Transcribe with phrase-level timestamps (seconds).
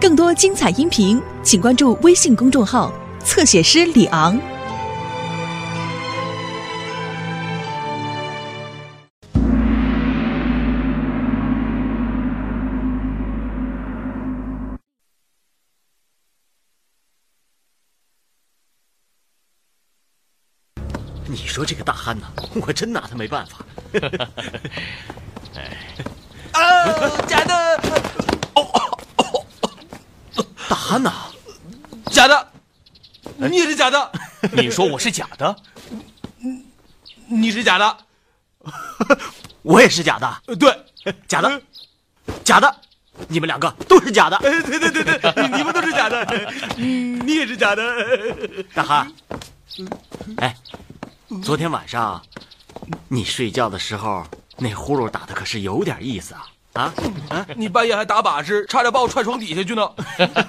[0.00, 2.92] 更多精彩音频，请关注微信公众号
[3.24, 4.38] “侧写师李昂”。
[21.26, 22.28] 你说这个大憨呐，
[22.66, 23.58] 我真拿他没办法。
[26.52, 27.78] 啊， 假的，
[30.68, 31.12] 大憨呐，
[32.10, 32.48] 假的，
[33.36, 34.12] 你也是假的，
[34.52, 35.56] 你说我是假的？
[37.26, 37.96] 你是假的，
[39.62, 40.70] 我也是假的，呃对，
[41.26, 41.62] 假的，
[42.44, 42.76] 假的，
[43.28, 44.36] 你们两个都是假的。
[44.44, 46.24] 哎，对对对对，你你们都是假的，
[46.76, 47.82] 嗯，你也是假的，
[48.74, 49.12] 大憨，
[50.36, 50.54] 哎，
[51.42, 52.22] 昨天晚上
[53.08, 54.26] 你睡觉的时候，
[54.58, 56.46] 那呼噜打的可是有点意思啊
[56.78, 56.94] 啊
[57.30, 57.44] 啊！
[57.56, 59.90] 你半夜还打把式，差点把我踹床底下去呢。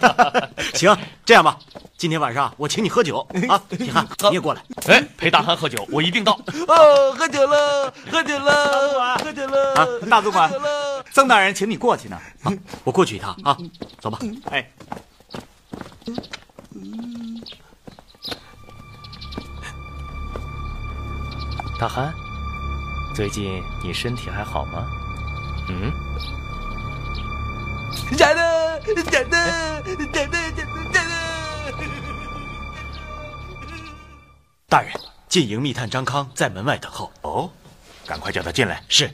[0.76, 1.58] 行，这样吧，
[1.98, 4.62] 今天晚上我请你喝酒啊，铁汉你也过来。
[4.86, 6.34] 哎，陪大憨喝酒，我一定到。
[6.70, 12.16] 哦，喝酒了，喝酒了，喝酒了啊大总管喝酒了曾大人请你过去呢。
[12.44, 13.58] 啊，我过去一趟啊，
[14.00, 14.20] 走吧。
[14.52, 14.70] 哎，
[21.80, 22.14] 大憨，
[23.16, 24.88] 最近你身体还好吗？
[25.72, 25.94] 嗯，
[28.18, 30.52] 假的，假的，假的，假的，
[30.92, 31.10] 假的。
[34.68, 34.92] 大人，
[35.28, 37.12] 禁营密探张康在门外等候。
[37.22, 37.52] 哦，
[38.08, 38.84] 赶快叫他进来。
[38.90, 39.10] 是。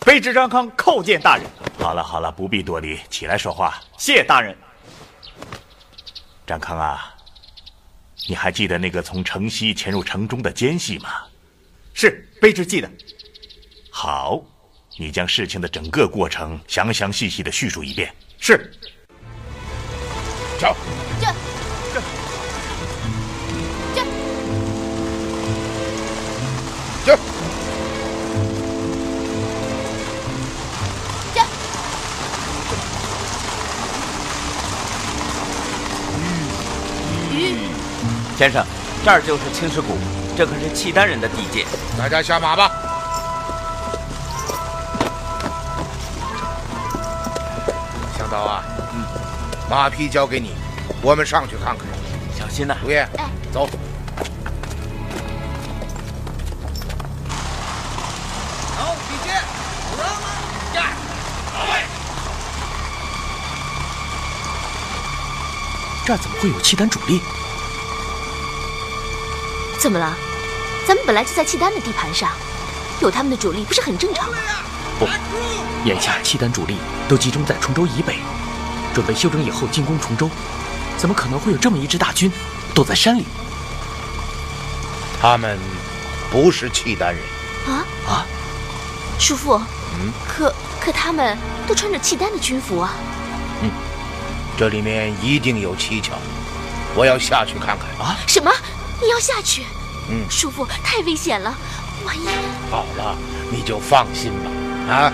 [0.00, 1.44] 卑职张康叩见大人。
[1.80, 3.80] 好了好了，不必多礼，起来说话。
[3.98, 4.56] 谢大人。
[6.46, 7.15] 张康啊，
[8.28, 11.10] 你还记得那个从城西潜入城中的奸细吗？
[11.94, 12.90] 是卑职记得。
[13.90, 14.44] 好，
[14.98, 18.12] 你将事情的整个过程详详细细的叙述一遍。
[18.38, 18.70] 是。
[20.58, 20.76] 走。
[38.36, 38.62] 先生，
[39.02, 39.96] 这儿就是青石谷，
[40.36, 41.64] 这可是契丹人的地界。
[41.98, 42.70] 大家下马吧。
[48.18, 49.06] 向导啊，嗯，
[49.70, 50.50] 马匹交给你，
[51.00, 51.86] 我们上去看看。
[52.38, 53.66] 小心呐、卢叶，哎走。
[66.04, 67.20] 这儿怎么会有契丹主力？
[69.86, 70.18] 怎么了？
[70.84, 72.32] 咱们本来就在契丹的地盘上，
[73.00, 74.38] 有他们的主力不是很正常吗？
[74.98, 75.06] 不，
[75.84, 78.18] 眼下契丹主力都集中在崇州以北，
[78.92, 80.28] 准备休整以后进攻崇州，
[80.98, 82.32] 怎么可能会有这么一支大军
[82.74, 83.26] 躲在山里
[85.22, 85.56] 他们
[86.32, 87.22] 不是契丹人，
[87.68, 88.26] 啊，啊？
[89.20, 91.38] 叔父，嗯，可可他们
[91.68, 92.92] 都穿着契丹的军服啊！
[93.62, 93.70] 嗯
[94.58, 96.14] 这里面一定有蹊跷，
[96.96, 97.86] 我要下去看看。
[98.04, 98.50] 啊什么？
[99.00, 99.62] 你要下去？
[100.08, 100.24] 嗯。
[100.30, 101.54] 叔父，太危险了，
[102.04, 102.26] 万一……
[102.70, 103.16] 好了，
[103.50, 104.50] 你就放心吧。
[104.92, 105.12] 啊，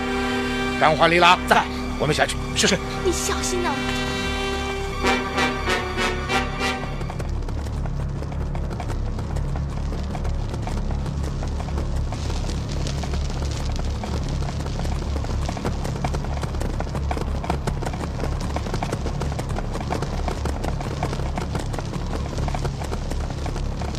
[0.79, 1.63] 张焕、李郎在，
[1.99, 2.35] 我们下去。
[2.55, 3.69] 是是，你小心呐、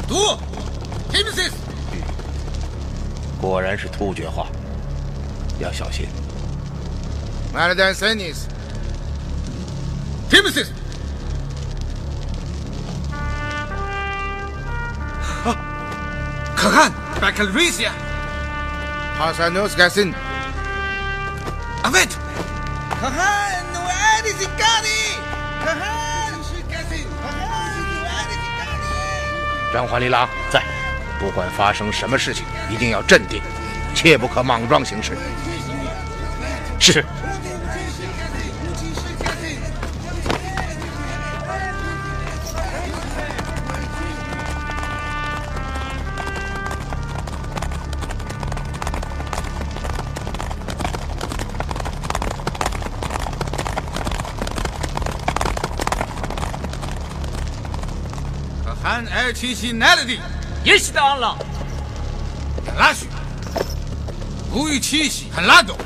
[0.06, 0.38] 读
[3.54, 4.48] 果然是突厥话，
[5.60, 6.09] 要小心。
[7.53, 8.48] m a d a n Senis。
[10.28, 10.72] i s i s
[16.56, 17.92] 可汗 b a c a l r i s i a
[19.20, 20.12] Hasanos Gasin。
[21.84, 22.10] Avet。
[23.00, 25.15] 可汗 n o a d i s i g a d i
[25.65, 27.07] 可汗是 Gasin。
[27.22, 30.60] 可汗 n o a d i s i g a i 张华丽拉在，
[31.21, 33.41] 不管发生什么事情，一定要镇定
[33.95, 35.16] 切不可莽撞行事。
[36.78, 37.05] 是。
[59.34, 59.72] 奇西
[60.63, 60.93] 也是
[64.54, 65.77] 不予七喜，很拉倒。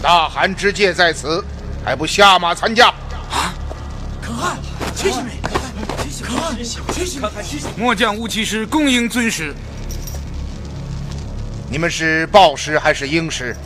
[0.00, 1.44] 大汗之戒在此，
[1.84, 2.94] 还不下马参加？
[4.22, 4.56] 可汗，
[4.94, 5.74] 七喜美，可汗，
[6.04, 7.66] 七喜，可汗，七喜，可汗，七喜。
[7.76, 9.52] 末将乌骑师恭迎尊师。
[11.68, 13.56] 你们是豹师还是鹰师？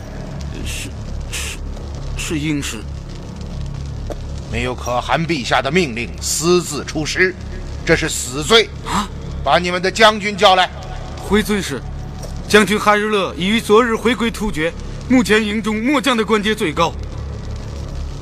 [0.65, 0.89] 是
[1.31, 1.59] 是
[2.17, 2.79] 是鹰师。
[4.51, 7.35] 没有可汗陛下的命令，私自出师，
[7.85, 9.07] 这是死罪啊！
[9.45, 10.71] 把你们的将军叫来。
[11.19, 11.79] 回尊师，
[12.49, 14.73] 将军哈日勒已于昨日回归突厥，
[15.07, 16.95] 目前营中末将的官阶最高。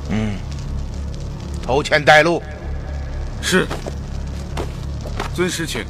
[0.09, 0.35] 嗯，
[1.63, 2.43] 头前带路。
[3.41, 3.65] 是。
[5.33, 5.85] 尊师请。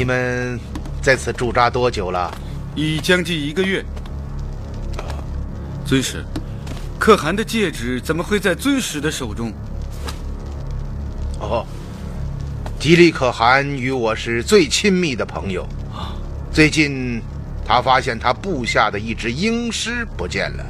[0.00, 0.58] 你们
[1.02, 2.32] 在此驻扎多久了？
[2.74, 3.84] 已将近一个月。
[5.84, 6.24] 尊师，
[6.98, 9.52] 可汗的戒指怎么会在尊师的手中？
[11.38, 11.66] 哦，
[12.78, 15.68] 吉利可汗与我是最亲密的朋友。
[16.50, 17.20] 最近，
[17.62, 20.64] 他发现他部下的一只鹰狮不见了。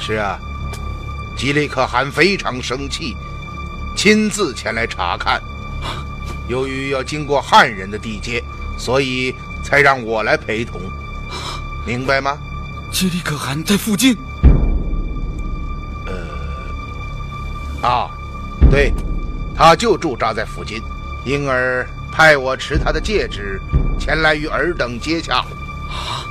[0.00, 0.38] 是啊，
[1.36, 3.12] 吉利可汗非常生气，
[3.96, 5.42] 亲自前来查看。
[6.48, 8.42] 由于要经过汉人的地界。
[8.80, 9.34] 所以
[9.64, 10.80] 才让我来陪同，
[11.84, 12.38] 明白吗？
[12.92, 14.16] 吉利可汗在附近。
[16.06, 18.08] 呃，啊，
[18.70, 18.94] 对，
[19.56, 20.80] 他就驻扎在附近，
[21.24, 23.60] 因而派我持他的戒指
[23.98, 25.38] 前来与尔等接洽。
[25.88, 26.22] 啊，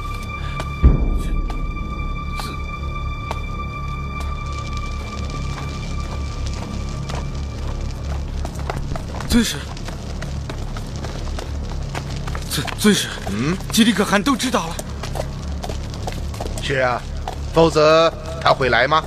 [9.27, 9.57] 尊师。
[12.79, 14.75] 尊师，嗯，吉利可汗都知道了。
[16.61, 17.01] 是啊，
[17.53, 19.03] 否则他会来吗？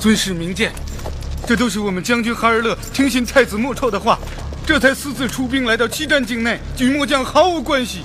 [0.00, 0.72] 尊师明鉴，
[1.46, 4.18] 这都是我们将军哈尔勒听信太子莫绰的话，
[4.66, 8.02] 这才私自出兵来到契丹境内，与末将毫无关系。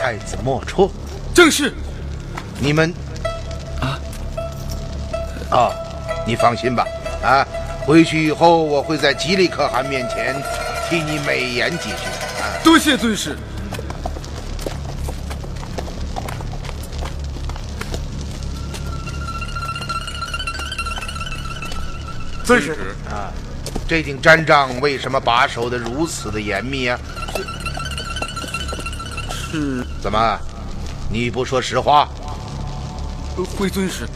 [0.00, 0.90] 太子莫绰，
[1.34, 1.72] 正是。
[2.60, 2.92] 你们，
[3.80, 3.98] 啊，
[5.50, 5.70] 啊，
[6.26, 6.84] 你放心吧，
[7.22, 7.46] 啊，
[7.86, 10.34] 回去以后我会在吉利可汗面前
[10.90, 12.04] 替你美言几句。
[12.42, 13.36] 啊，多谢尊师。
[22.48, 23.28] 尊师啊，
[23.86, 26.98] 这顶毡帐为什么把守的如此的严密啊？
[29.50, 30.40] 是怎么？
[31.10, 32.08] 你不说实话？
[33.54, 34.08] 回尊使，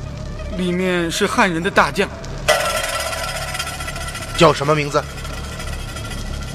[0.57, 2.09] 里面是汉人的大将，
[4.39, 4.97] 叫什么名字？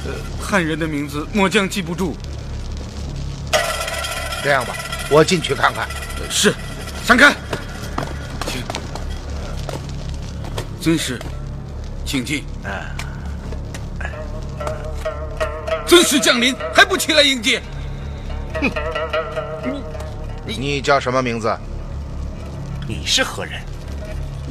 [0.04, 0.14] 呃，
[0.44, 2.18] 汉人的名字末将记不住。
[4.44, 4.76] 这样吧，
[5.12, 5.88] 我进去看看。
[6.28, 6.52] 是，
[7.06, 7.36] 闪开。
[8.48, 8.64] 请，
[10.82, 11.22] 尊师。
[12.08, 12.46] 请进。
[15.86, 17.62] 尊师降临，还不起来迎接？
[18.62, 18.72] 哼！
[20.46, 21.54] 你你叫什么名字？
[22.88, 23.62] 你是何人？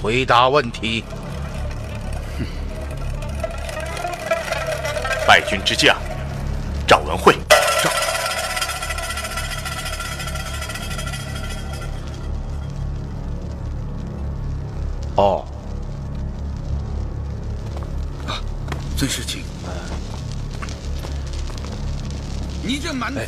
[0.03, 1.03] 回答问题。
[5.27, 5.97] 败军之将
[6.87, 7.35] 赵文慧。
[18.97, 19.45] 尊师，请。
[22.63, 23.21] 你这蛮子，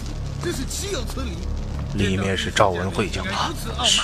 [0.43, 1.37] 真是岂有此理！
[1.95, 3.51] 里面是赵文慧将他，
[3.85, 4.01] 是，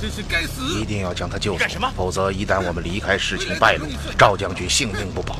[0.00, 0.80] 真是该死！
[0.80, 1.64] 一定要将他救出，
[1.96, 3.86] 否则一旦我们离开，事情败露，
[4.16, 5.36] 赵将军性命不保。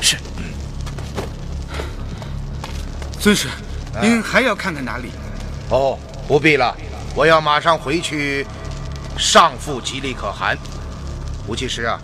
[0.00, 0.44] 是，嗯。
[3.20, 3.48] 尊师，
[4.00, 5.10] 您还要看看哪里？
[5.70, 6.74] 哦，不必了，
[7.16, 8.46] 我要马上回去
[9.18, 10.56] 上复吉利可汗。
[11.48, 12.00] 吴骑师啊！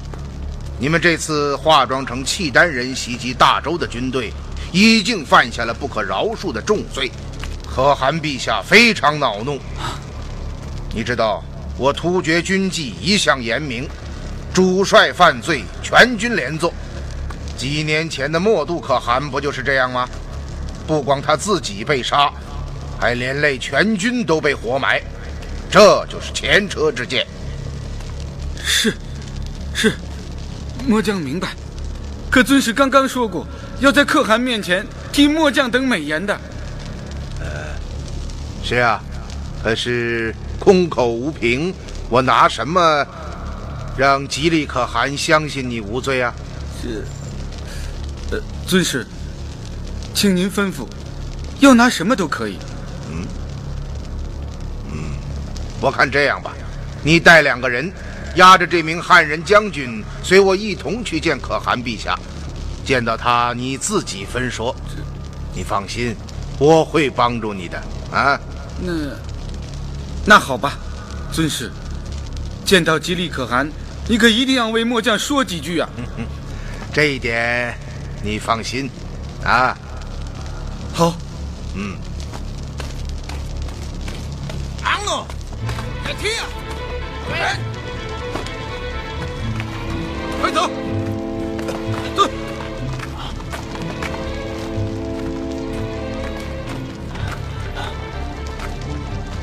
[0.79, 4.33] 你们这次化妆成契丹人袭击大周的军队，
[4.73, 7.11] 已经犯下了不可饶恕的重罪。
[7.65, 9.59] 可汗陛下非常恼怒。
[10.95, 11.43] 你知道，
[11.79, 13.89] 我突厥军纪一向严明，
[14.53, 16.73] 主帅犯罪，全军连坐。
[17.57, 20.09] 几年前的莫杜可汗不就是这样吗？
[20.87, 22.31] 不光他自己被杀，
[23.01, 25.01] 还连累全军都被活埋，
[25.71, 27.25] 这就是前车之鉴。
[28.63, 28.93] 是。
[30.87, 31.49] 末将明白。
[32.31, 33.47] 可尊师刚刚说过，
[33.81, 36.35] 要在可汗面前替末将等美言的。
[37.41, 37.47] 呃，
[38.63, 39.01] 是啊，
[39.63, 41.73] 可是空口无凭，
[42.09, 43.07] 我拿什么
[43.97, 46.35] 让吉利可汗相信你无罪啊？
[46.83, 47.05] 是，
[48.33, 49.07] 呃，尊师，
[50.13, 50.89] 请您吩咐，
[51.61, 52.59] 要拿什么都可以。
[53.11, 53.27] 嗯，
[54.91, 54.99] 嗯，
[55.81, 56.53] 我看这样吧，
[57.05, 57.93] 你带两个人。
[58.37, 62.19] 押着这名汉人将军，随我一同去见可汗陛下。
[62.85, 64.75] 见到他，你自己分说。
[65.55, 66.17] 你放心，
[66.59, 67.79] 我会帮助你的。
[68.11, 68.39] 啊，
[68.81, 68.93] 那
[70.27, 70.77] 那好吧，
[71.33, 71.71] 尊师，
[72.65, 73.71] 见到吉利可汗，
[74.09, 75.89] 你可一定要为末将说几句啊。
[76.93, 77.77] 这一点
[78.23, 78.91] 你放心。
[79.45, 79.77] 啊，
[80.93, 81.15] 好。
[81.75, 81.97] 嗯。
[84.83, 85.27] 昂诺，
[86.05, 86.47] 来听啊，
[87.31, 87.59] 来。
[90.45, 90.69] 快走！
[92.15, 92.29] 走！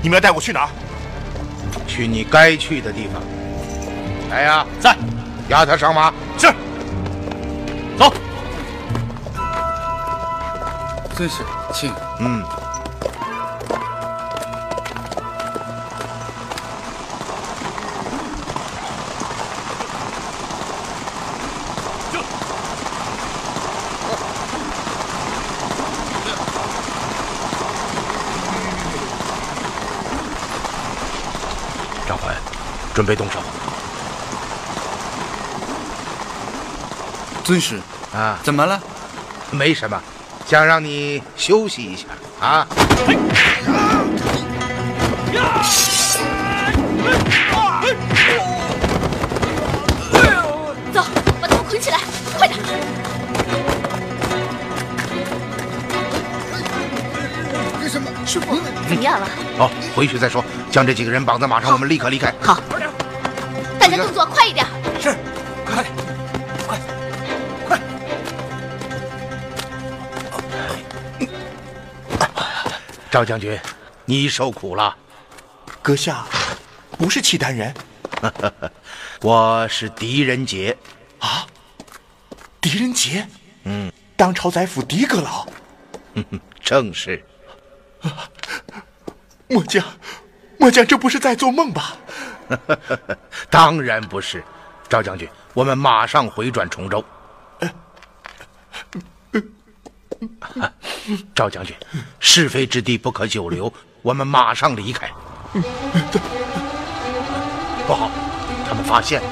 [0.04, 0.70] 你们要带我去哪儿？
[1.88, 3.20] 去你该去的地方。
[4.30, 4.96] 来呀，在，
[5.50, 6.14] 押他上马。
[6.38, 6.54] 是。
[7.98, 8.14] 走。
[11.16, 11.44] 尊师，
[11.74, 11.92] 请。
[12.20, 12.44] 嗯。
[33.02, 33.40] 准备动手，
[37.44, 37.80] 尊师
[38.14, 38.80] 啊，怎么了？
[39.50, 40.00] 没什么，
[40.46, 42.06] 想让你休息一下
[42.40, 42.68] 啊。
[50.94, 51.04] 走，
[51.42, 51.98] 把他们捆起来，
[52.38, 52.60] 快点！
[57.82, 58.08] 为什么？
[58.28, 59.28] 师傅，怎么样了？
[59.58, 60.46] 哦，回去再说。
[60.72, 62.34] 将这几个人绑在马上，我们立刻离开。
[62.40, 62.58] 好。
[73.12, 73.60] 赵将军，
[74.06, 74.96] 你受苦了。
[75.82, 76.26] 阁下
[76.92, 77.76] 不是契丹人，
[79.22, 80.76] 我是狄仁杰。
[81.20, 81.46] 啊，
[82.62, 83.28] 狄仁杰？
[83.66, 85.46] 嗯，当朝宰府狄阁老。
[86.64, 87.22] 正是。
[89.50, 89.86] 末将，
[90.58, 91.98] 末将这不是在做梦吧？
[93.50, 94.42] 当然不是，
[94.88, 97.04] 赵将军，我们马上回转崇州。
[101.34, 101.76] 赵将军，
[102.20, 105.10] 是非之地不可久留，我们马上离开。
[107.88, 108.10] 不好，
[108.68, 109.28] 他们发现了。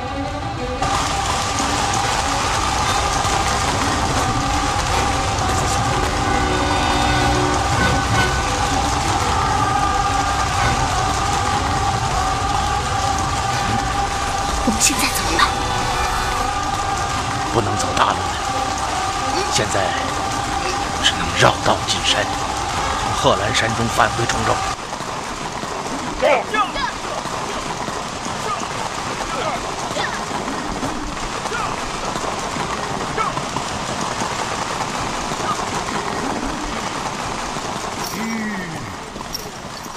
[14.66, 14.80] 我们。
[14.82, 15.48] 现在怎么办？
[17.54, 18.24] 不能走大路了，
[19.52, 19.92] 现在
[21.40, 22.22] 绕道进山，
[23.02, 24.54] 从贺兰山中返回崇州。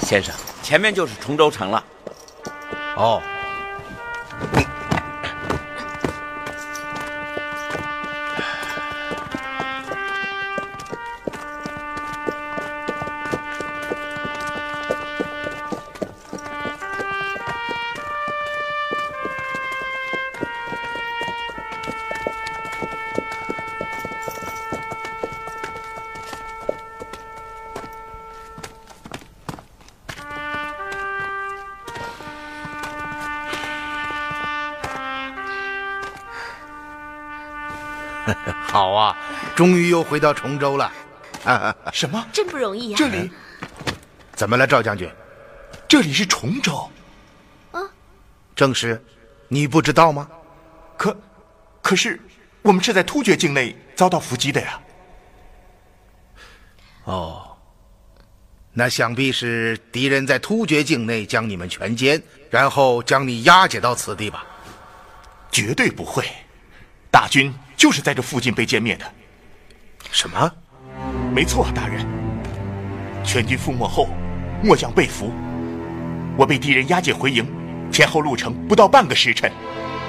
[0.03, 1.83] 先生，前面就是崇州城了。
[2.95, 3.21] 哦。
[38.67, 39.17] 好啊，
[39.55, 40.91] 终于又回到崇州了。
[41.91, 42.25] 什么？
[42.31, 42.95] 真不容易呀！
[42.97, 43.31] 这里
[44.33, 45.09] 怎么了，赵将军？
[45.87, 46.89] 这里是崇州。
[47.71, 47.81] 啊，
[48.55, 49.03] 正是，
[49.47, 50.29] 你不知道吗？
[50.97, 51.15] 可，
[51.81, 52.19] 可是
[52.61, 54.79] 我们是在突厥境内遭到伏击的呀。
[57.03, 57.57] 哦，
[58.71, 64.45] 那想必是敌人在突厥境内将你们全歼，然后将你押解到此地吧？
[65.51, 66.25] 绝对不会，
[67.11, 67.53] 大军。
[67.83, 69.03] 就是在这附近被歼灭的。
[70.09, 70.49] 什么？
[71.35, 72.07] 没错，大人。
[73.25, 74.07] 全军覆没后，
[74.63, 75.33] 末将被俘，
[76.37, 77.45] 我被敌人押解回营，
[77.91, 79.51] 前后路程不到半个时辰，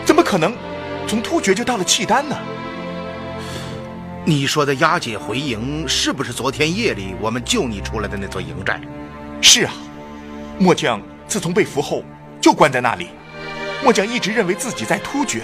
[0.04, 0.54] 怎么可能
[1.08, 2.36] 从突厥就到了契丹呢？
[4.24, 8.80] 你说的押解回营，是不是昨天夜里我们救你出来的那座营寨？
[9.42, 9.72] 是啊，
[10.60, 12.04] 末将自从被俘后
[12.40, 13.08] 就关在那里。
[13.82, 15.42] 末将一直认为自己在突厥，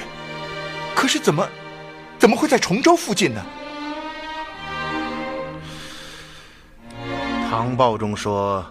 [0.95, 1.45] 可是怎么，
[2.21, 3.43] 怎么会在崇州附近呢？
[7.49, 8.65] 唐报中说，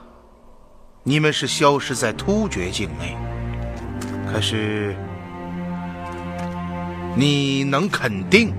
[1.01, 3.17] 你们是消失在突厥境内。
[4.31, 4.95] 可是，
[7.17, 8.53] 你能肯定，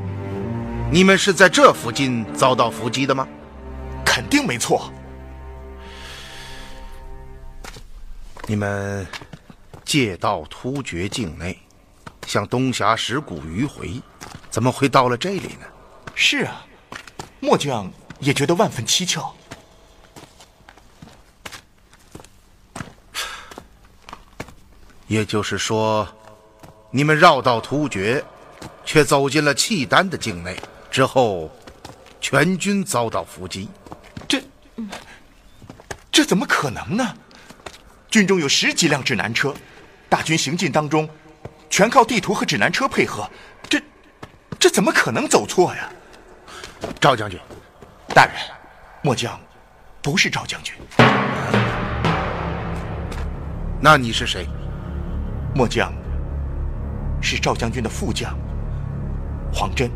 [0.90, 3.26] 你们是在这附近遭到伏击的吗？
[4.04, 4.92] 肯定没错。
[8.49, 9.06] 你们。
[9.82, 11.59] 借道突厥境内，
[12.25, 14.00] 向东峡石谷迂回，
[14.50, 15.66] 怎么会到了这里呢？
[16.14, 16.66] 是啊，
[17.38, 19.35] 末将也觉得万分蹊跷。
[25.07, 26.07] 也就是说，
[26.90, 28.25] 你们绕道突厥，
[28.85, 30.57] 却走进了契丹的境内，
[30.90, 31.50] 之后
[32.21, 33.69] 全军遭到伏击。
[34.28, 34.42] 这，
[36.12, 37.14] 这怎么可能呢？
[38.09, 39.54] 军中有十几辆指南车。
[40.09, 41.09] 大军行进当中，
[41.69, 43.30] 全靠地图和指南车配合，
[43.69, 43.80] 这，
[44.61, 45.88] 这怎么可能走错呀？
[47.00, 47.40] 赵将军，
[48.14, 48.35] 大人，
[49.00, 49.40] 末将
[50.02, 50.75] 不是赵将军。
[53.81, 54.47] 那你是谁？
[55.55, 55.90] 末将
[57.23, 58.38] 是赵将军的副将
[59.50, 59.90] 黄真。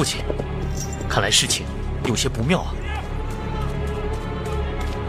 [0.00, 0.24] 父亲，
[1.10, 1.66] 看来事情
[2.06, 2.72] 有些不妙啊！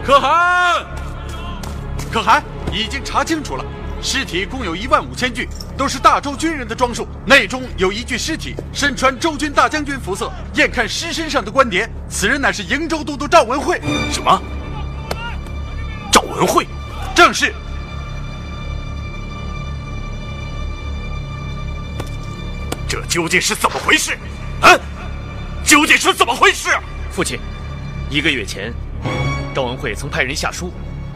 [0.04, 0.84] 可汗，
[2.12, 3.64] 可汗，已经查清楚了，
[4.02, 7.08] 尸体共有一万五千具，都是大周军人的装束。
[7.24, 13.80] 内中有一具尸体，身穿周军大将军服色，验看尸身上的官牒，此人乃是瀛州都督赵文慧。
[14.10, 14.42] 什么？
[16.12, 16.66] 赵文慧？
[17.14, 17.54] 正是。
[22.86, 24.18] 这究竟是怎么回事？
[24.62, 24.78] 啊！
[25.64, 26.70] 究竟是怎么回事？
[27.10, 27.38] 父亲，
[28.08, 28.72] 一个月前，
[29.54, 30.72] 赵文慧曾派人下书，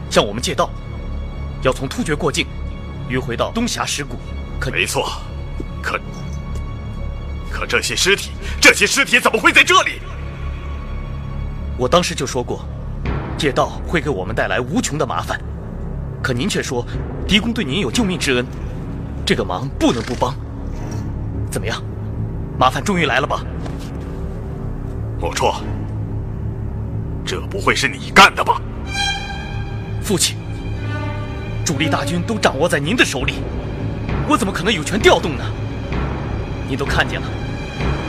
[0.09, 0.69] 向我们借道，
[1.63, 2.45] 要从突厥过境，
[3.09, 4.17] 迂回到东峡石谷。
[4.59, 5.11] 可没错，
[5.81, 5.99] 可
[7.51, 9.99] 可这些尸体，这些尸体怎么会在这里？
[11.77, 12.65] 我当时就说过，
[13.37, 15.39] 借道会给我们带来无穷的麻烦，
[16.23, 16.85] 可您却说，
[17.27, 18.45] 狄公对您有救命之恩，
[19.25, 20.33] 这个忙不能不帮。
[21.51, 21.81] 怎么样？
[22.57, 23.41] 麻烦终于来了吧？
[25.19, 25.61] 莫绰，
[27.23, 28.59] 这不会是你干的吧？
[30.01, 30.35] 父亲，
[31.63, 33.35] 主力大军都掌握在您的手里，
[34.27, 35.43] 我怎么可能有权调动呢？
[36.67, 37.27] 你都看见了，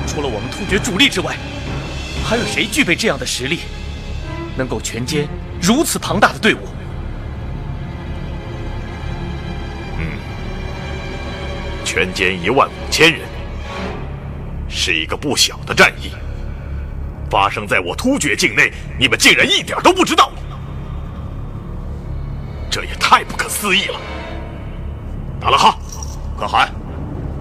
[0.07, 1.37] 除了我们突厥主力之外，
[2.25, 3.61] 还有谁具备这样的实力，
[4.57, 5.27] 能够全歼
[5.61, 6.61] 如此庞大的队伍？
[9.99, 10.07] 嗯，
[11.85, 13.28] 全歼一万五千人。
[14.69, 16.13] 是一个不小的战役，
[17.31, 20.31] 发生在我突厥境内，你们竟然一点都不知道，
[22.71, 23.99] 这也太不可思议了！
[25.41, 25.79] 达拉哈，
[26.39, 26.71] 可汗，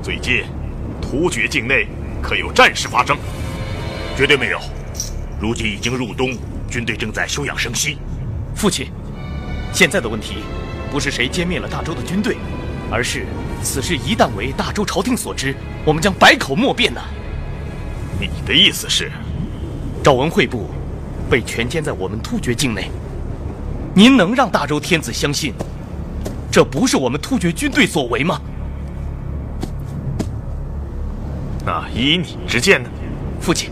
[0.01, 0.45] 最近
[1.01, 1.87] 突厥境内
[2.21, 3.17] 可有战事发生？
[4.15, 4.59] 绝对没有，
[5.39, 6.35] 如今已经入冬，
[6.69, 7.97] 军队正在休养生息。
[8.55, 8.91] 父亲，
[9.73, 10.37] 现在的问题
[10.89, 12.37] 不是谁歼灭了大周的军队，
[12.89, 13.25] 而是
[13.61, 17.01] 此事一旦为大周朝廷所知，我们将百口莫辩呐！
[18.19, 19.11] 你的意思是，
[20.03, 20.69] 赵文惠部
[21.29, 22.89] 被全歼在我们突厥境内？
[23.93, 25.53] 您能让大周天子相信，
[26.51, 28.41] 这不是我们突厥军队所为吗？
[31.63, 32.89] 那依你之见呢？
[33.39, 33.69] 父亲，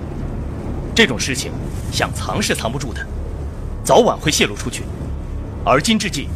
[0.94, 1.52] 这种事情
[1.92, 3.04] 想藏是藏不住的，
[3.84, 4.84] 早晚会泄露出去。
[5.66, 6.30] 而今之计，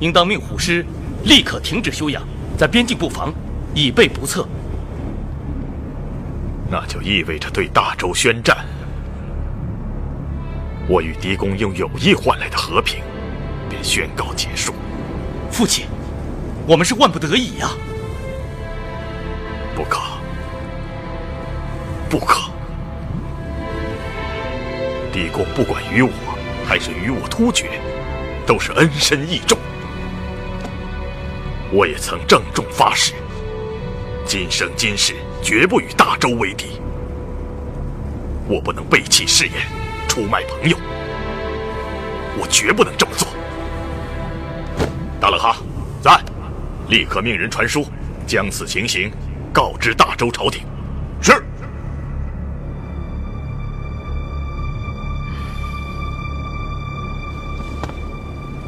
[0.00, 0.84] 应当命虎师
[1.22, 2.20] 立刻停止休养，
[2.58, 3.32] 在边境布防，
[3.74, 4.44] 以备不测。
[6.74, 8.66] 那就意味着对大周宣战。
[10.88, 13.00] 我与狄公用友谊换来的和平，
[13.70, 14.74] 便宣告结束。
[15.52, 15.86] 父亲，
[16.66, 17.70] 我们是万不得已呀！
[19.76, 20.00] 不可，
[22.10, 22.40] 不可！
[25.12, 26.10] 狄公不管与我
[26.66, 27.80] 还是与我突厥，
[28.44, 29.56] 都是恩深义重。
[31.70, 33.12] 我也曾郑重发誓，
[34.26, 36.80] 今生今世绝不与大周为敌。
[38.48, 39.54] 我不能背弃誓言，
[40.08, 40.76] 出卖朋友。
[42.38, 43.28] 我绝不能这么做。
[45.20, 45.58] 大勒哈，
[46.00, 46.18] 在，
[46.88, 47.86] 立刻命人传书，
[48.26, 49.12] 将此情形
[49.52, 50.62] 告知大周朝廷。
[51.20, 51.44] 是。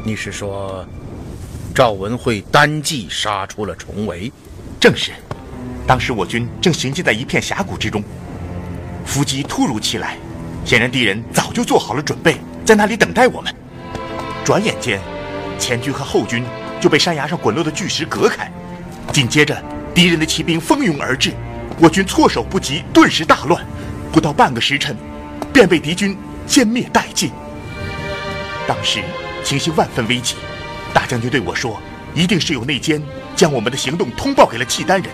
[0.03, 0.85] 你是说，
[1.73, 4.31] 赵文慧单骑杀出了重围？
[4.79, 5.11] 正是。
[5.87, 8.03] 当时我军正行进在一片峡谷之中，
[9.05, 10.17] 伏击突如其来，
[10.65, 13.55] 显然敌人早就做好了准备，在那里等待我们。
[14.43, 14.99] 转眼间，
[15.57, 16.43] 前军和后军
[16.81, 18.51] 就被山崖上滚落的巨石隔开，
[19.13, 19.63] 紧接着
[19.95, 21.31] 敌人的骑兵蜂拥而至，
[21.79, 23.65] 我军措手不及，顿时大乱，
[24.11, 24.93] 不到半个时辰，
[25.53, 27.31] 便被敌军歼灭殆尽。
[28.67, 28.99] 当时
[29.41, 30.35] 情形万分危急，
[30.93, 31.81] 大将军对我说
[32.13, 33.01] ：“一定是有内奸
[33.37, 35.09] 将我们的行动通报给了契丹人。”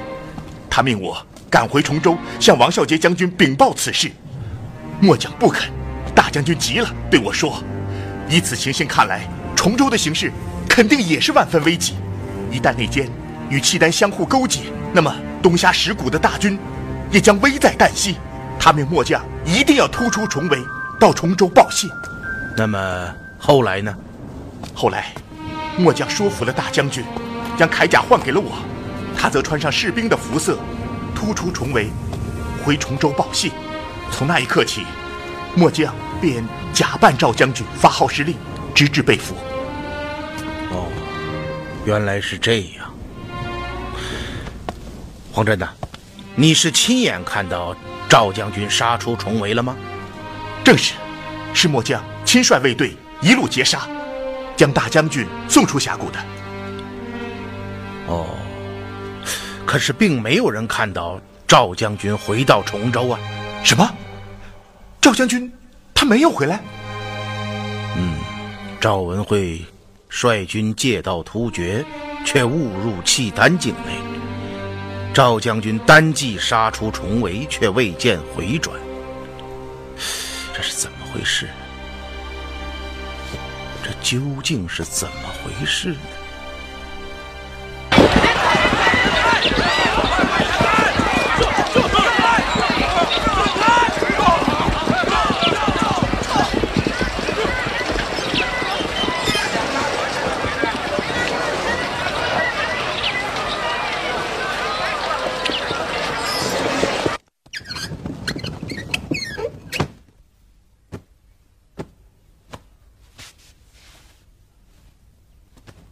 [0.76, 1.16] 他命我
[1.52, 4.12] 赶回崇州，向王孝杰将军禀报此事。
[5.00, 5.70] 末将不肯，
[6.16, 7.62] 大将军急了，对我说
[8.28, 9.22] ：“以此情形看来，
[9.56, 10.34] 崇州的形势
[10.68, 11.94] 肯定也是万分危急。
[12.50, 13.08] 一旦内奸
[13.52, 16.58] 与契丹相互勾结，那么东虾石谷的大军
[17.12, 18.16] 也将危在旦夕。
[18.60, 20.58] 他命末将一定要突出重围，
[21.00, 21.88] 到崇州报信。
[22.58, 23.96] 那么后来呢？
[24.74, 25.14] 后来，
[25.78, 27.04] 末将说服了大将军，
[27.56, 28.54] 将铠甲换给了我。”
[29.24, 30.60] 他则穿上士兵的服色，
[31.16, 31.90] 突出重围，
[32.62, 33.54] 回崇州报信。
[34.12, 34.82] 从那一刻起，
[35.56, 38.36] 末将便假扮赵将军发号施令，
[38.76, 39.34] 直至被俘。
[40.72, 40.92] 哦，
[41.86, 42.94] 原来是这样。
[45.32, 45.70] 黄真呐，
[46.36, 47.74] 你是亲眼看到
[48.10, 49.74] 赵将军杀出重围了吗？
[50.66, 50.96] 正是，
[51.54, 53.88] 是末将亲率卫队一路截杀，
[54.58, 56.20] 将大将军送出峡谷的。
[58.08, 58.28] 哦。
[59.74, 63.20] 可是，并没有人看到赵将军回到崇州啊！
[63.64, 63.92] 什么？
[65.02, 65.52] 赵将军
[65.96, 66.62] 他没有回来？
[67.98, 68.20] 嗯，
[68.80, 69.66] 赵文慧
[70.10, 71.84] 率军借道突厥，
[72.24, 73.98] 却误入契丹境内。
[75.12, 78.80] 赵将军单骑杀出重围，却未见回转。
[80.54, 81.50] 这是怎么回事？
[83.84, 85.98] 这究竟是怎么回事呢？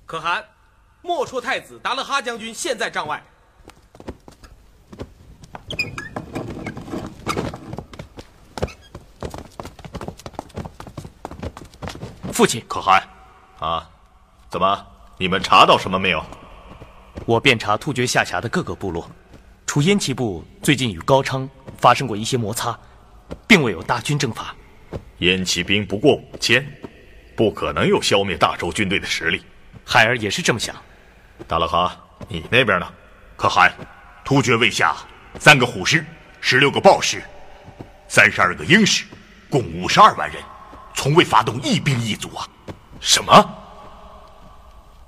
[0.06, 0.44] 可汗，
[1.02, 1.58] 莫绰太
[2.22, 3.22] 将军现在帐外。
[12.32, 13.04] 父亲，可汗，
[13.60, 13.88] 啊，
[14.50, 14.88] 怎么？
[15.18, 16.24] 你们查到什么没有？
[17.26, 19.08] 我遍查突厥下辖的各个部落，
[19.68, 22.78] 除燕齐部最近与高昌发生过一些摩擦，
[23.48, 24.56] 并未有大军征伐。
[25.20, 26.66] 燕骑兵不过五千，
[27.38, 29.44] 不可能有消灭大周军队的实力。
[29.86, 30.76] 孩儿也是这么想。
[31.48, 31.96] 达拉哈，
[32.28, 32.88] 你那边呢？
[33.36, 33.74] 可汗，
[34.24, 34.96] 突厥卫下
[35.40, 36.06] 三个虎师，
[36.40, 37.22] 十六个豹师，
[38.08, 39.04] 三十二个鹰师，
[39.50, 40.42] 共五十二万人，
[40.94, 42.48] 从未发动一兵一卒啊！
[43.00, 43.58] 什么？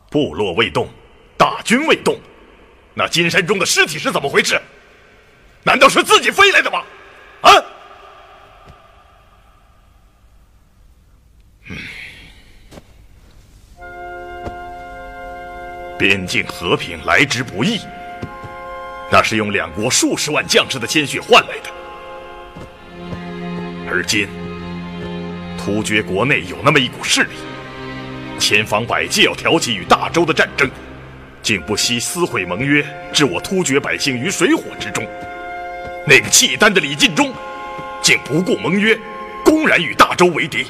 [0.10, 0.90] 部落未动，
[1.38, 2.20] 大军未动，
[2.94, 4.62] 那金山中的尸体是怎么回事？
[5.64, 6.84] 难道是自己飞来的吗？
[7.42, 7.52] 啊？
[16.04, 17.80] 边境和平来之不易，
[19.10, 21.72] 那是用两国数十万将士的鲜血换来的。
[23.90, 24.28] 而今，
[25.58, 27.30] 突厥国内有那么一股势力，
[28.38, 30.70] 千方百计要挑起与大周的战争，
[31.42, 35.08] 竟不惜撕毁盟约，置我突厥百姓于水火之中。
[36.06, 37.34] 那个契丹的李进忠，
[38.02, 38.94] 竟不顾盟约，
[39.46, 40.66] 公然与大周为敌。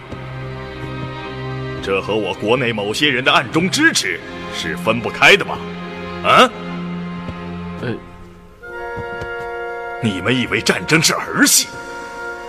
[1.83, 4.17] 这和我国内某些人的暗中支持
[4.55, 5.57] 是分不开的吧？
[6.23, 6.49] 啊？
[7.81, 7.93] 呃，
[10.01, 11.67] 你们以为战争是儿戏？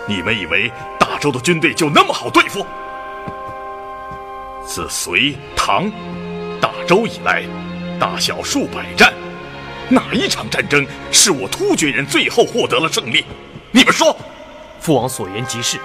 [0.07, 0.71] 你们以为
[1.01, 2.65] 大周的军队就那么好对付？
[4.65, 5.91] 自隋唐
[6.61, 7.43] 大周以来，
[7.99, 9.13] 大小数百战，
[9.89, 13.25] 哪一场战争是我突厥人最后获得了胜利？
[13.73, 14.17] 你们说？
[14.81, 15.79] 父王所言极是。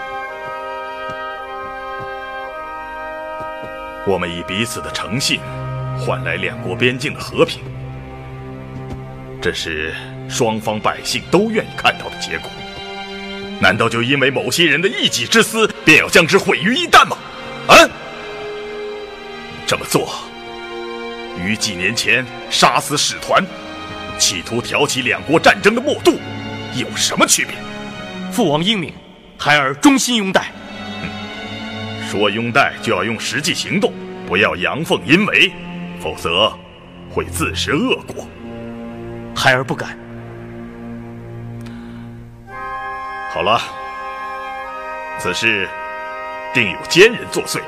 [4.07, 5.39] 我们以彼此的诚信
[5.99, 7.62] 换来两国边境的和平，
[9.41, 9.93] 这是
[10.29, 12.49] 双方百姓都愿意看到的结果。
[13.62, 17.17] 难道就因为某些人的一己之私，便要将之毁于一旦吗？
[17.67, 17.75] 啊！
[19.67, 20.09] 这么做，
[21.38, 23.43] 与几年前杀死使团，
[24.17, 26.17] 企图挑起两国战争的默度，
[26.73, 27.53] 有什么区别？
[28.31, 28.93] 父王英明，
[29.38, 30.51] 孩儿衷心拥戴。
[32.10, 33.93] 说拥戴就要用实际行动，
[34.26, 35.52] 不要阳奉阴违，
[36.00, 36.52] 否则
[37.08, 38.28] 会自食恶果。
[39.36, 39.95] 孩儿不敢。
[43.32, 43.62] 好了，
[45.19, 45.69] 此事
[46.52, 47.62] 定有奸人作祟，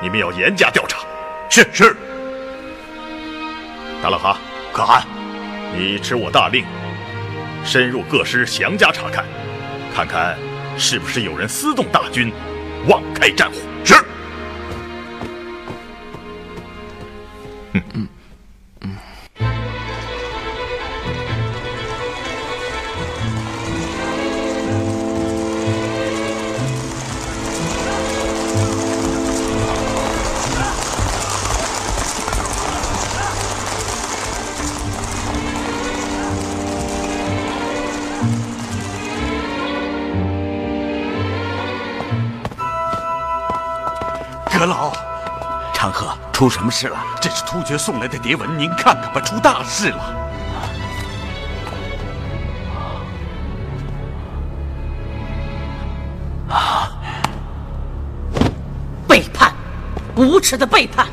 [0.00, 1.00] 你们要严加调查。
[1.50, 1.94] 是是。
[4.02, 4.38] 达拉哈，
[4.72, 5.06] 可汗，
[5.76, 6.64] 你持我大令，
[7.66, 9.26] 深入各师详加查看，
[9.94, 10.38] 看看
[10.78, 12.32] 是不是有人私动大军。
[12.88, 13.94] 妄开战火，是。
[44.58, 44.90] 阁老，
[45.74, 46.96] 长河出什么事了？
[47.20, 49.98] 这是突厥送来的牒文，您看看吧，出大事了！
[56.48, 56.90] 啊！
[59.06, 59.52] 背叛，
[60.16, 61.06] 无耻的背叛！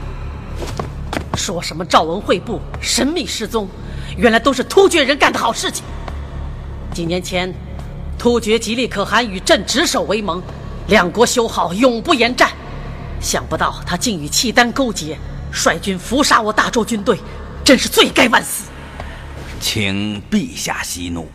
[1.36, 3.68] 说什么赵文惠部神秘失踪，
[4.16, 5.84] 原来都是突厥人干的好事情。
[6.94, 7.54] 几年前，
[8.18, 10.42] 突厥吉利可汗与朕执手为盟，
[10.88, 12.50] 两国修好，永不言战。
[13.24, 15.18] 想不到他竟与契丹勾结，
[15.54, 17.18] 率军伏杀我大周军队，
[17.64, 18.66] 真是罪该万死。
[19.62, 21.32] 请陛下息怒，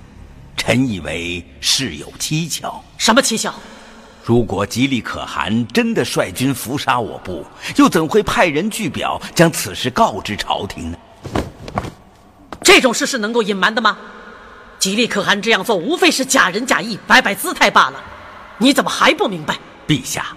[0.54, 2.84] 臣以为事有蹊跷。
[2.98, 3.54] 什么蹊跷？
[4.22, 7.42] 如果吉利可汗真的率军伏杀我部，
[7.76, 10.98] 又怎会派人据表将此事告知朝廷呢？
[12.62, 13.96] 这种事是能够隐瞒的吗？
[14.78, 17.98] 吉利可汗这样做，无非是假仁假义，摆摆姿态罢了。
[18.58, 19.56] 你怎么还不明白？
[19.86, 20.36] 陛下。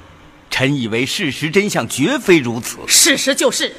[0.52, 2.78] 臣以为事实真相绝非如此。
[2.86, 3.74] 事实就是，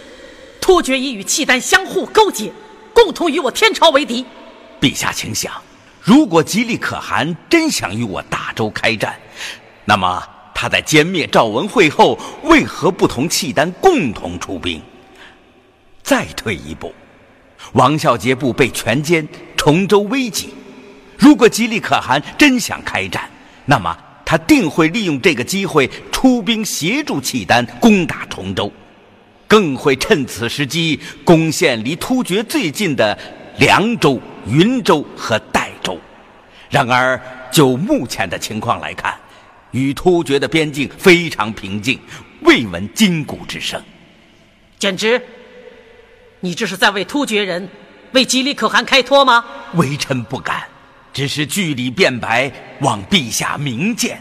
[0.60, 2.50] 突厥已与契丹相互勾结，
[2.92, 4.24] 共同与我天朝为敌。
[4.80, 5.52] 陛下，请想，
[6.00, 9.14] 如果吉利可汗真想与我大周开战，
[9.84, 10.20] 那么
[10.54, 14.82] 他在歼灭赵文会后，为何不同契丹共同出兵？
[16.02, 16.92] 再退一步，
[17.74, 19.24] 王孝杰部被全歼，
[19.56, 20.54] 崇州危急。
[21.16, 23.30] 如果吉利可汗真想开战，
[23.66, 23.96] 那么。
[24.32, 28.72] 他定会利用这个机会出兵协助契丹攻打崇州，
[29.46, 33.18] 更会趁此时机攻陷离突厥最近的
[33.58, 36.00] 凉州、云州和代州。
[36.70, 39.14] 然而，就目前的情况来看，
[39.72, 42.00] 与突厥的边境非常平静，
[42.40, 43.78] 未闻金鼓之声。
[44.78, 45.20] 简直，
[46.40, 47.68] 你这是在为突厥人、
[48.12, 49.44] 为吉利可汗开脱吗？
[49.74, 50.62] 微臣不敢。
[51.12, 54.20] 只是据理辩白，望陛下明鉴。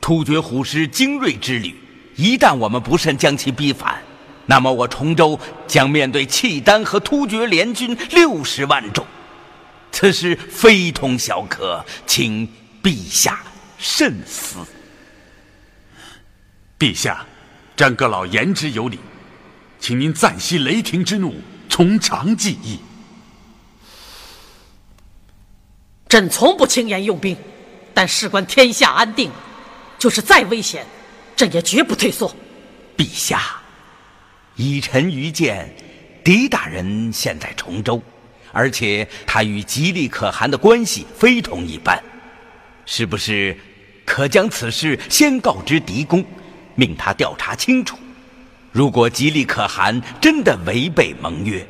[0.00, 1.74] 突厥虎师精锐之旅，
[2.16, 4.02] 一旦我们不慎将其逼反，
[4.46, 5.38] 那么我崇州
[5.68, 9.06] 将面对契丹和突厥联军六十万众，
[9.92, 12.48] 此事非同小可，请
[12.82, 13.40] 陛下
[13.78, 14.58] 慎思。
[16.76, 17.24] 陛下，
[17.76, 18.98] 詹阁老言之有理，
[19.78, 21.32] 请您暂息雷霆之怒，
[21.68, 22.80] 从长计议。
[26.12, 27.34] 朕从不轻言用兵，
[27.94, 29.30] 但事关天下安定，
[29.98, 30.84] 就是再危险，
[31.34, 32.30] 朕也绝不退缩。
[32.98, 33.40] 陛下，
[34.56, 35.74] 以臣愚见，
[36.22, 37.98] 狄大人现在崇州，
[38.52, 41.98] 而且他与吉利可汗的关系非同一般，
[42.84, 43.56] 是不是
[44.04, 46.22] 可将此事先告知狄公，
[46.74, 47.96] 命他调查清楚？
[48.70, 51.66] 如果吉利可汗真的违背盟约，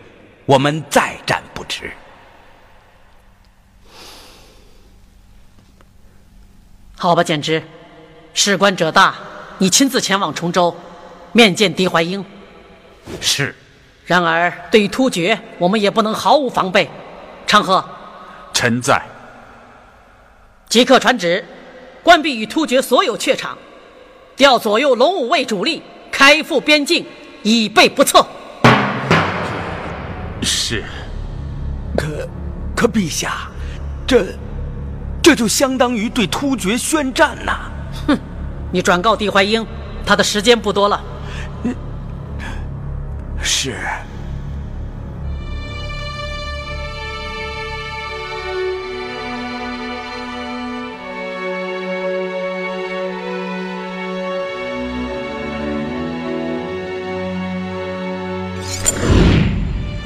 [0.46, 1.92] 我们再战不迟。
[7.02, 7.60] 好吧，简直，
[8.32, 9.16] 事关者大，
[9.58, 10.72] 你亲自前往崇州，
[11.32, 12.24] 面见狄怀英。
[13.20, 13.52] 是。
[14.06, 16.88] 然而，对于突厥，我们也不能毫无防备。
[17.44, 17.84] 昌河，
[18.52, 19.02] 臣在。
[20.68, 21.44] 即刻传旨，
[22.04, 23.58] 关闭与突厥所有榷场，
[24.36, 27.04] 调左右龙武卫主力开赴边境，
[27.42, 28.24] 以备不测。
[30.40, 30.84] 是。
[31.96, 32.28] 可，
[32.76, 33.50] 可陛下，
[34.06, 34.24] 这，
[35.22, 37.70] 这就相当于对突厥宣战呐！
[38.08, 38.18] 哼，
[38.72, 39.64] 你转告帝怀英，
[40.04, 41.00] 他的时间不多了。
[43.40, 43.76] 是。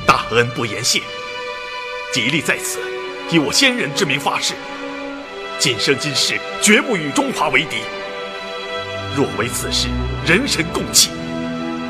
[0.07, 1.01] 大恩不言谢。
[2.13, 2.79] 吉利在此，
[3.31, 4.55] 以我先人之名发誓，
[5.59, 7.79] 今生今世绝不与中华为敌。
[9.17, 9.89] 若为此事
[10.27, 11.11] 人神共弃，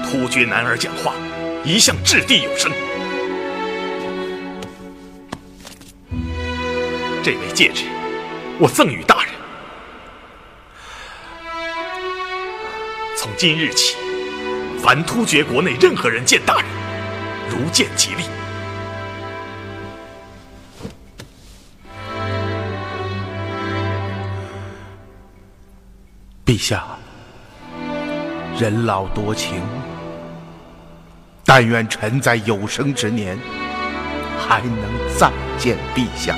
[0.04, 1.14] 突厥男儿讲话
[1.64, 2.70] 一向掷地有声。
[7.22, 7.84] 这枚戒指，
[8.58, 9.34] 我赠与大人。
[13.16, 13.96] 从今日起，
[14.80, 16.66] 凡突厥国内任何人见大人，
[17.50, 18.22] 如见吉利。
[26.46, 26.84] 陛下，
[28.56, 29.60] 人老多情，
[31.44, 33.36] 但愿臣在有生之年
[34.38, 34.78] 还能
[35.18, 35.28] 再
[35.58, 36.36] 见陛下。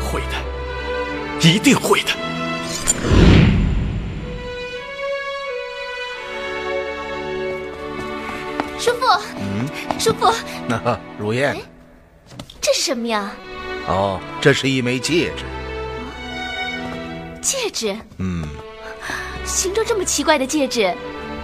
[0.00, 2.08] 会的，一定会的。
[8.80, 10.34] 叔父，嗯，叔父，
[10.66, 11.56] 那如燕，
[12.60, 13.30] 这是什么呀？
[13.86, 15.44] 哦，这是一枚戒指。
[17.48, 18.44] 戒指，嗯，
[19.46, 20.94] 形状这么奇怪的戒指，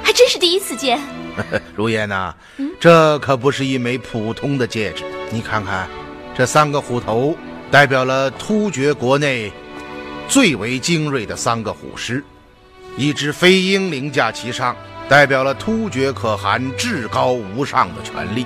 [0.03, 1.01] 还真是第一次见。
[1.75, 2.35] 如烟呐，
[2.79, 5.03] 这可不是一枚普通的戒指。
[5.31, 5.89] 你看看，
[6.37, 7.35] 这三个虎头
[7.71, 9.51] 代表了突厥国内
[10.29, 12.23] 最为精锐的三个虎师，
[12.99, 14.77] 一只飞鹰凌驾其上，
[15.09, 18.45] 代表了突厥可汗至高无上的权力。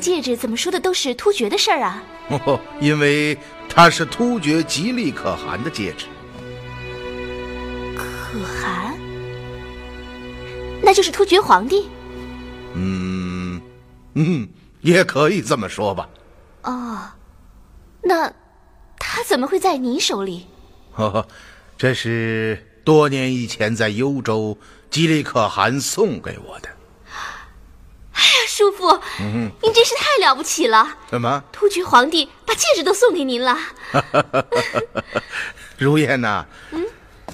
[0.00, 2.02] 戒指怎么说的都是突厥的事儿啊？
[2.46, 3.36] 哦， 因为。
[3.72, 6.06] 它是突厥吉利可汗的戒指，
[7.96, 8.04] 可
[8.44, 8.98] 汗，
[10.82, 11.88] 那就是突厥皇帝。
[12.74, 13.62] 嗯，
[14.14, 14.48] 嗯，
[14.80, 16.08] 也可以这么说吧。
[16.64, 16.98] 哦，
[18.02, 18.28] 那
[18.98, 20.48] 他怎么会在你手里？
[20.90, 21.24] 呵，
[21.78, 24.58] 这是多年以前在幽州
[24.90, 26.68] 吉利可汗送给我的。
[28.60, 28.88] 叔父，
[29.20, 30.86] 嗯，您真是太了不起了！
[31.08, 31.42] 怎么？
[31.50, 33.56] 突厥皇帝把戒指都送给您了？
[35.78, 36.86] 如燕呐，嗯，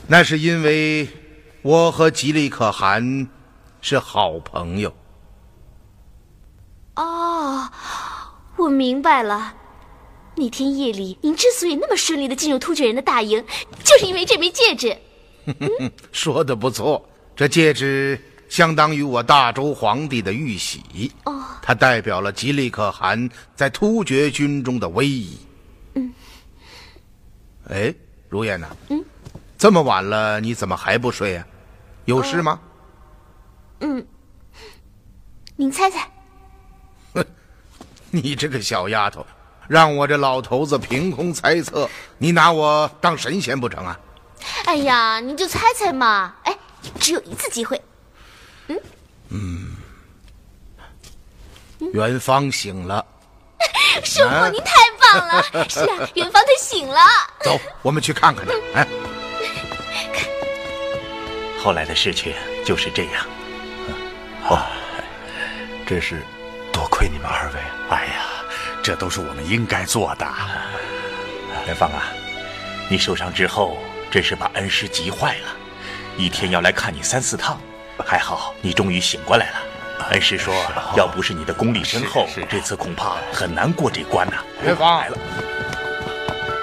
[0.07, 1.09] 那是因为
[1.63, 3.27] 我和吉利可汗
[3.81, 4.95] 是好朋友。
[6.95, 7.69] 哦，
[8.57, 9.55] 我明白了。
[10.37, 13.45] 那天夜里，您之所以那么顺利的进入突厥人的大营，
[13.83, 14.97] 就是因为这枚戒指。
[16.13, 18.21] 说的不错，这戒指。
[18.49, 25.39] 相当于我大周皇帝的玉玺，哦，它代表了吉利可汗在突厥军中的威仪。
[25.95, 26.13] 嗯，
[27.69, 27.95] 哎，
[28.29, 29.05] 如烟呐，嗯，
[29.59, 31.47] 这么晚了，你怎么还不睡呀？
[32.05, 32.61] 有事吗？
[33.81, 34.07] 嗯，
[35.57, 36.09] 您猜猜。
[37.15, 37.25] 哼，
[38.11, 39.27] 你这个小丫头，
[39.69, 43.99] 让我这老头子凭空猜测，你拿我当神仙不成啊？
[44.67, 46.35] 哎呀，你就猜猜嘛！
[46.45, 46.57] 哎，
[47.01, 47.81] 只有一次机会。
[48.69, 48.81] 嗯
[49.31, 49.77] 嗯，
[51.93, 53.05] 元芳醒了。
[54.05, 55.43] 叔父，您太棒了！
[55.69, 57.01] 是啊，元芳他醒了。
[57.43, 58.53] 走，我们去看看他。
[58.75, 58.87] 哎，
[61.63, 63.27] 后来的事情就是这样。
[64.49, 64.63] 哦，
[65.87, 66.23] 真是
[66.73, 67.61] 多亏你们二位。
[67.89, 68.27] 哎呀，
[68.83, 70.27] 这都是我们应该做的。
[71.67, 72.13] 元芳啊，
[72.89, 73.79] 你受伤之后
[74.11, 75.57] 真是把恩师急坏了，
[76.19, 77.59] 一天要来看你三四趟。
[78.05, 79.57] 还好，你终于醒过来了。
[80.11, 80.55] 恩师说，
[80.97, 84.37] 要不是你的功力深厚，这次恐怕很难过这关呐。
[84.63, 85.19] 元芳来了，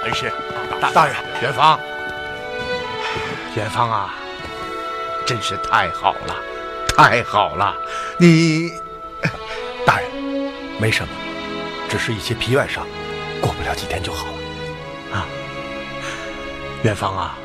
[0.04, 0.32] 恩师，
[0.80, 1.78] 大大人，元芳，
[3.56, 4.14] 元芳啊，
[5.26, 6.36] 真是太好了，
[6.96, 7.74] 太好了！
[8.18, 8.70] 你，
[9.84, 10.08] 大人，
[10.78, 11.12] 没什么，
[11.88, 12.86] 只是一些皮外伤，
[13.42, 15.18] 过不了几天就好了。
[15.18, 15.26] 啊，
[16.82, 17.36] 元芳啊，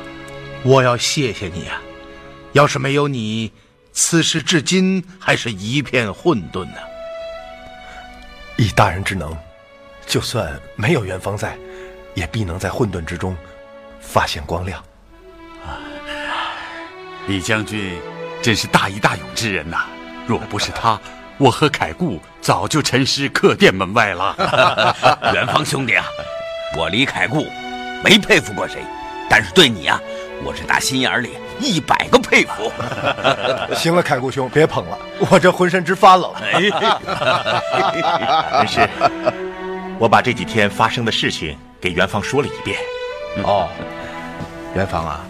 [0.62, 1.82] 我要谢谢你啊！
[2.52, 3.52] 要是没有你。
[3.92, 6.76] 此事至今还是一片混沌呢。
[8.56, 9.36] 以大人之能，
[10.06, 11.56] 就算没有元芳在，
[12.14, 13.36] 也必能在混沌之中
[14.00, 14.78] 发现光亮。
[15.64, 15.80] 啊
[17.26, 18.00] 李将军
[18.42, 19.84] 真是大义大勇之人呐！
[20.26, 21.00] 若不是他，
[21.38, 24.34] 我和凯固早就沉尸客店门外了。
[25.34, 26.04] 元芳兄弟啊，
[26.76, 27.46] 我李凯固
[28.02, 28.82] 没佩服过谁，
[29.28, 30.00] 但是对你啊，
[30.42, 31.30] 我是打心眼里
[31.60, 32.72] 一百个佩服。
[33.76, 34.98] 行了，凯固兄，别捧了，
[35.30, 36.32] 我这浑身直发冷。
[36.52, 36.70] 没
[38.66, 38.88] 事，
[39.98, 42.78] 我把这几天发生的事情给元芳说了一遍。
[43.44, 43.68] 哦，
[44.74, 45.20] 元芳啊，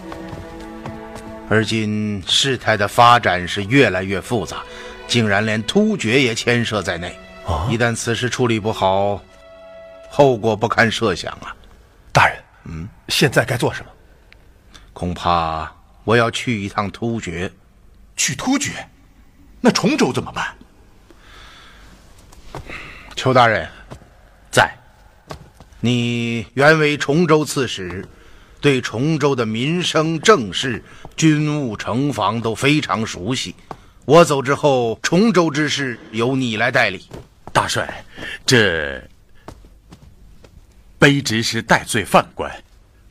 [1.48, 4.58] 而今事态的发展是越来越复杂，
[5.06, 7.14] 竟然连突厥也牵涉在内。
[7.68, 9.20] 一旦此事处理不好，
[10.08, 11.54] 后果不堪设想啊！
[12.12, 13.90] 大人，嗯，现在该做什么？
[14.92, 15.72] 恐怕
[16.04, 17.52] 我要去一趟突厥。
[18.16, 18.88] 去突厥？
[19.60, 20.54] 那崇州怎么办？
[23.16, 23.68] 邱大人，
[24.50, 24.76] 在。
[25.80, 28.06] 你原为崇州刺史，
[28.60, 30.84] 对崇州的民生政事、
[31.16, 33.54] 军务城防都非常熟悉。
[34.04, 37.08] 我走之后，崇州之事由你来代理。
[37.52, 38.04] 大帅，
[38.46, 39.02] 这
[40.98, 42.50] 卑职是戴罪犯官，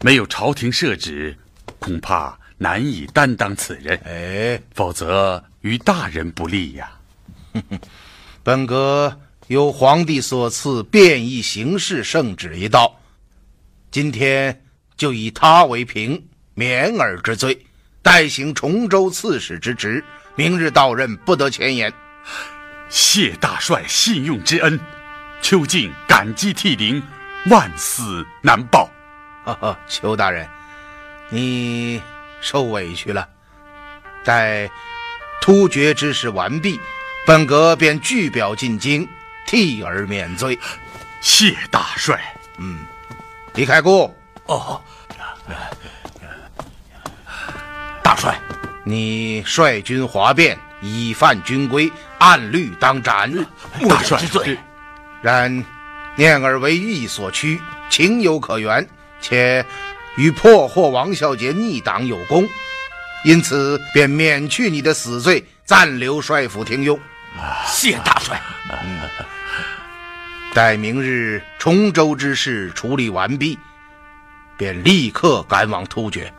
[0.01, 1.37] 没有朝廷设旨，
[1.79, 3.99] 恐怕难以担当此任。
[4.05, 6.91] 哎，否则于大人不利呀。
[8.43, 12.99] 本阁有皇帝所赐便宜行事圣旨一道，
[13.89, 14.63] 今天
[14.95, 17.65] 就以他为凭，免尔之罪，
[18.03, 20.03] 代行崇州刺史之职。
[20.35, 21.91] 明日到任，不得前言。
[22.89, 24.79] 谢大帅信用之恩，
[25.41, 27.01] 邱敬感激涕零，
[27.49, 28.89] 万死难报。
[29.43, 30.47] 哈哈，邱大人，
[31.29, 32.01] 你
[32.41, 33.27] 受委屈了。
[34.23, 34.69] 待
[35.41, 36.79] 突厥之事完毕，
[37.25, 39.07] 本阁便具表进京，
[39.47, 40.57] 替而免罪。
[41.21, 42.19] 谢大帅。
[42.57, 42.79] 嗯，
[43.53, 44.13] 李开固。
[44.45, 44.81] 哦，
[48.03, 48.39] 大帅，
[48.83, 50.57] 你率军哗变。
[50.81, 53.29] 以犯军规，按律当斩。
[53.89, 54.57] 大帅之罪。
[55.21, 55.65] 然
[56.15, 57.59] 念尔为义所趋，
[57.89, 58.87] 情有可原，
[59.19, 59.65] 且
[60.17, 62.47] 与破获王孝杰逆党有功，
[63.23, 66.99] 因此便免去你的死罪，暂留帅府听用。
[67.65, 68.41] 谢大帅。
[68.71, 68.99] 嗯。
[70.53, 73.57] 待明日崇州之事处理完毕，
[74.57, 76.33] 便立刻赶往突厥。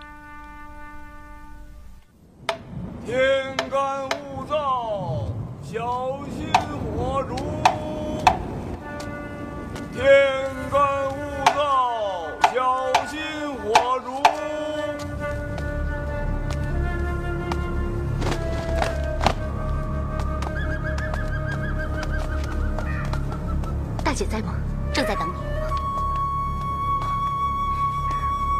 [24.20, 24.52] 姐在吗？
[24.92, 25.32] 正在等你。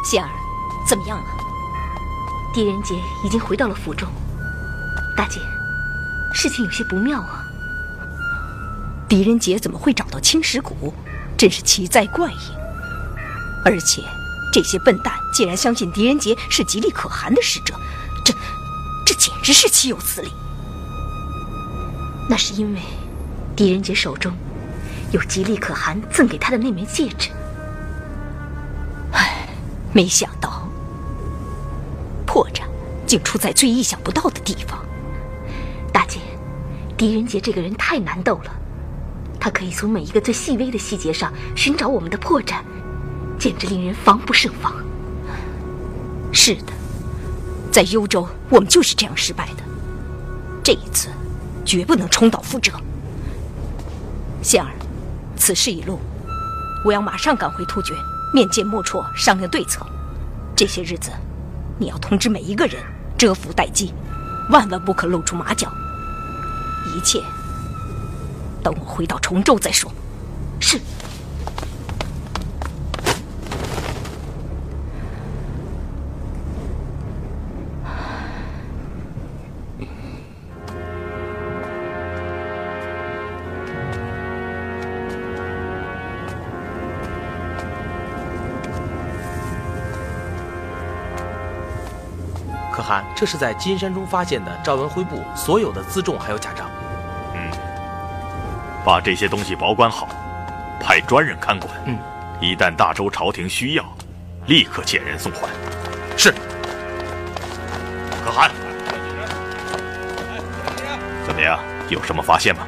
[0.03, 0.29] 仙儿，
[0.89, 1.25] 怎么样了？
[2.51, 4.09] 狄仁杰已经回到了府中。
[5.15, 5.39] 大姐，
[6.33, 7.45] 事情有些不妙啊！
[9.07, 10.91] 狄仁杰怎么会找到青石谷？
[11.37, 12.37] 真是奇哉怪异！
[13.63, 14.01] 而且，
[14.51, 17.75] 这些笨蛋竟然相信狄仁杰是吉利可汗的使者，
[18.25, 18.33] 这，
[19.05, 20.33] 这简直是岂有此理！
[22.27, 22.79] 那是因为，
[23.55, 24.33] 狄仁杰手中
[25.11, 27.29] 有吉利可汗赠给他的那枚戒指。
[29.11, 29.47] 唉，
[29.93, 30.67] 没想到，
[32.25, 32.61] 破绽
[33.05, 34.79] 竟出在最意想不到的地方。
[35.91, 36.19] 大姐，
[36.97, 38.51] 狄仁杰这个人太难斗了，
[39.39, 42.61] 他可以从每一个最细微的细节上寻找我们的破绽，
[43.37, 44.73] 简直令人防不胜防。
[46.31, 46.71] 是的，
[47.69, 49.63] 在幽州我们就是这样失败的。
[50.63, 51.09] 这一次，
[51.65, 52.71] 绝不能重蹈覆辙。
[54.41, 54.71] 仙儿，
[55.41, 55.99] 此事已露，
[56.85, 57.95] 我要马上赶回突厥，
[58.31, 59.83] 面见莫绰，商量对策。
[60.55, 61.09] 这些日子，
[61.79, 62.79] 你要通知每一个人，
[63.17, 63.91] 蛰伏待机。
[64.51, 65.71] 万万不可露出马脚，
[66.95, 67.23] 一切
[68.61, 69.91] 等我回到崇州再说。
[70.59, 70.79] 是。
[93.21, 96.67] 这是在金山中发现的赵文辉部所有的辎重还有假账。
[97.35, 97.51] 嗯，
[98.83, 100.07] 把这些东西保管好，
[100.79, 101.71] 派专人看管。
[101.85, 101.99] 嗯，
[102.39, 103.85] 一旦大周朝廷需要，
[104.47, 105.47] 立刻遣人送还。
[106.17, 106.33] 是。
[108.25, 108.49] 可汗，
[111.27, 111.59] 怎么样？
[111.89, 112.63] 有什么发现吗？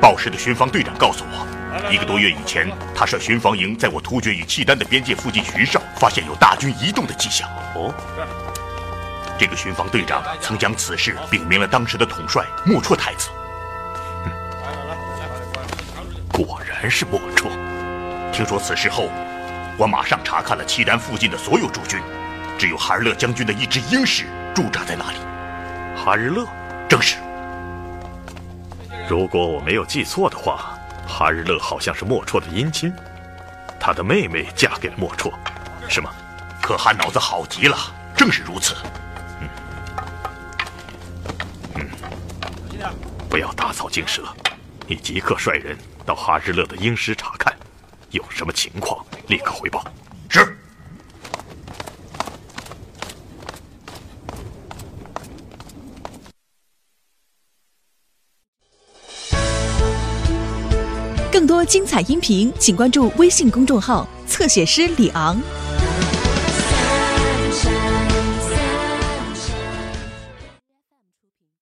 [0.00, 7.46] 报时的巡防队长告诉我，一个多月以前，他率巡防营在我突厥与契丹的边界附近巡哨，发现有大军移动的迹象。
[7.74, 7.92] 哦。
[9.38, 13.28] 这个巡防队长曾将此事禀明了当时的统帅莫绰太子。
[16.32, 17.48] 果然是莫绰。
[18.32, 19.08] 听说此事后，
[19.76, 22.00] 我马上查看了契丹附近的所有驻军，
[22.58, 25.18] 只有哈日勒将军的一支鹰师驻扎在那里。
[25.96, 26.44] 哈日勒，
[26.88, 27.16] 正是。
[29.08, 30.76] 如果我没有记错的话，
[31.06, 32.92] 哈日勒好像是莫绰的姻亲，
[33.78, 35.32] 他的妹妹嫁给了莫绰，
[35.88, 36.10] 是吗？
[36.60, 37.76] 可汗脑子好极了，
[38.16, 38.74] 正是如此。
[43.28, 44.22] 不要打草惊蛇，
[44.86, 45.76] 你即刻率人
[46.06, 47.54] 到哈日勒的鹰师查看，
[48.10, 49.84] 有什么情况立刻回报。
[50.30, 50.56] 是。
[61.30, 65.40] 更多精彩音频，请关注微信公众号“侧写师李昂”。